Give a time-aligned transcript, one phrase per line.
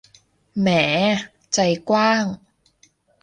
[0.59, 0.67] แหม
[1.53, 2.23] ใจกว้าง